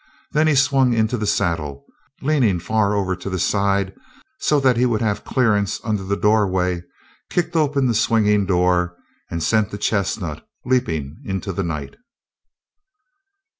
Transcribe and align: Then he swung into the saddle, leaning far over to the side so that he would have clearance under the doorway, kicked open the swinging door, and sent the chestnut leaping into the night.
Then 0.31 0.47
he 0.47 0.55
swung 0.55 0.93
into 0.93 1.15
the 1.15 1.27
saddle, 1.27 1.85
leaning 2.23 2.57
far 2.59 2.95
over 2.95 3.15
to 3.15 3.29
the 3.29 3.37
side 3.37 3.93
so 4.39 4.59
that 4.59 4.75
he 4.75 4.87
would 4.87 5.03
have 5.03 5.23
clearance 5.23 5.79
under 5.83 6.03
the 6.03 6.17
doorway, 6.17 6.81
kicked 7.29 7.55
open 7.55 7.85
the 7.85 7.93
swinging 7.93 8.47
door, 8.47 8.95
and 9.29 9.43
sent 9.43 9.69
the 9.69 9.77
chestnut 9.77 10.43
leaping 10.65 11.17
into 11.23 11.53
the 11.53 11.61
night. 11.61 11.97